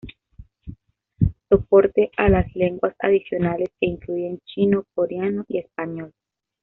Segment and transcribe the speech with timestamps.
[1.47, 6.11] Soporte a las lenguas adicionales que incluyen chino, coreano, y español.